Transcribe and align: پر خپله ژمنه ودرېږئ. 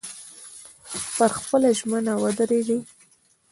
پر 1.15 1.29
خپله 1.37 1.69
ژمنه 1.79 2.13
ودرېږئ. 2.21 2.79